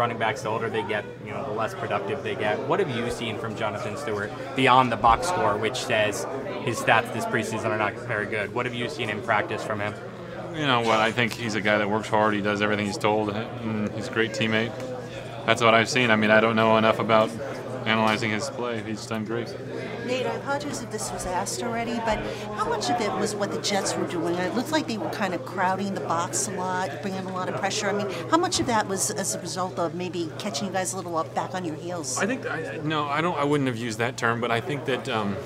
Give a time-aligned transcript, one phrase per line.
[0.00, 2.58] running backs, the older they get, you know, the less productive they get.
[2.66, 6.26] What have you seen from Jonathan Stewart beyond the box score, which says
[6.64, 8.52] his stats this preseason are not very good?
[8.54, 9.92] What have you seen in practice from him?
[10.54, 11.00] You know what?
[11.00, 12.34] I think he's a guy that works hard.
[12.34, 13.28] He does everything he's told.
[13.94, 14.72] He's a great teammate.
[15.44, 16.10] That's what I've seen.
[16.10, 17.30] I mean, I don't know enough about
[17.86, 18.82] analyzing his play.
[18.82, 19.48] He's done great.
[20.06, 22.18] Nate, I apologize if this was asked already, but
[22.56, 24.34] how much of it was what the Jets were doing?
[24.34, 27.48] It looked like they were kind of crowding the box a lot, bringing a lot
[27.48, 27.88] of pressure.
[27.88, 30.92] I mean, how much of that was as a result of maybe catching you guys
[30.92, 32.18] a little up back on your heels?
[32.18, 33.38] I think I, no, I don't.
[33.38, 35.36] I wouldn't have used that term, but I think that um,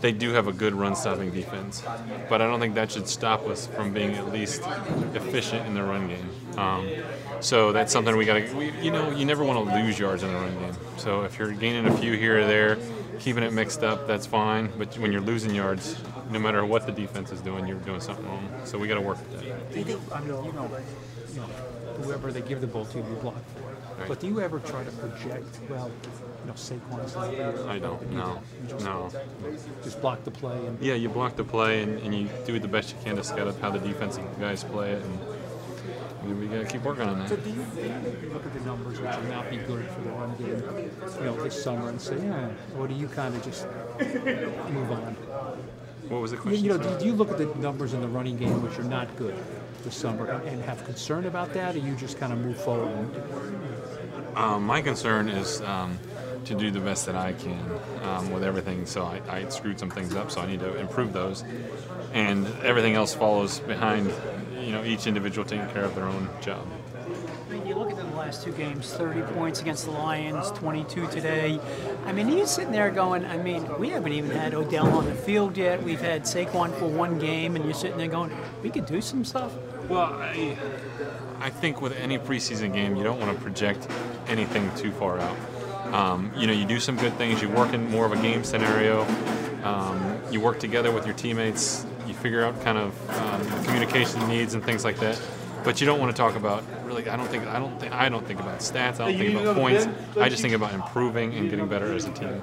[0.00, 1.82] they do have a good run-stopping defense.
[2.28, 4.62] But I don't think that should stop us from being at least
[5.14, 6.28] efficient in the run game.
[6.56, 6.88] Um,
[7.40, 8.72] so that's something we got to.
[8.82, 10.74] You know, you never want to lose yards in the run game.
[10.96, 12.78] So if you're gaining a few here or there
[13.18, 14.70] keeping it mixed up, that's fine.
[14.76, 15.96] But when you're losing yards,
[16.30, 18.48] no matter what the defense is doing, you're doing something wrong.
[18.64, 19.72] So we got to work with that.
[19.72, 20.70] Do you think, I mean, you know,
[21.28, 21.46] you know,
[22.02, 23.60] whoever they give the ball to, you block for.
[23.98, 24.08] Right.
[24.08, 25.90] But do you ever try to project, well,
[26.40, 27.54] you know, Saquon's not here?
[27.68, 28.10] I don't.
[28.10, 28.42] No.
[28.68, 29.10] Just, no.
[29.84, 30.56] Just block the play.
[30.66, 33.24] And yeah, you block the play and, and you do the best you can to
[33.24, 35.02] scout up how the defensive guys play it.
[35.02, 35.18] And,
[36.24, 37.28] we got to keep working on that.
[37.28, 40.10] So do you, you, look at the numbers which will not be good for the
[40.10, 43.66] run game, you know, this summer and say, yeah, or do you kind of just
[44.70, 45.16] move on?
[46.08, 46.64] What was the question?
[46.64, 49.14] You, know, do you look at the numbers in the running game which are not
[49.16, 49.36] good
[49.84, 53.08] this summer and, and have concern about that, or you just kind of move forward?
[54.36, 55.98] Um, my concern is um,
[56.44, 57.58] to do the best that I can
[58.02, 58.86] um, with everything.
[58.86, 61.44] So I, I screwed some things up, so I need to improve those,
[62.12, 64.12] and everything else follows behind
[64.72, 66.66] you know each individual taking care of their own job.
[66.96, 71.08] I mean, you look at the last two games 30 points against the Lions, 22
[71.08, 71.60] today.
[72.06, 75.14] I mean, you're sitting there going, I mean, we haven't even had Odell on the
[75.14, 75.82] field yet.
[75.82, 79.26] We've had Saquon for one game, and you're sitting there going, we could do some
[79.26, 79.52] stuff.
[79.90, 80.56] Well, I,
[81.38, 83.86] I think with any preseason game, you don't want to project
[84.26, 85.36] anything too far out.
[85.92, 87.42] Um, you know, you do some good things.
[87.42, 89.02] You work in more of a game scenario.
[89.64, 94.54] Um, you work together with your teammates you figure out kind of um, communication needs
[94.54, 95.20] and things like that.
[95.64, 97.08] But you don't want to talk about really.
[97.08, 97.46] I don't think.
[97.46, 97.92] I don't think.
[97.92, 99.00] I don't think about stats.
[99.00, 99.86] I don't think about points.
[100.18, 102.42] I just think about improving and getting better as a team.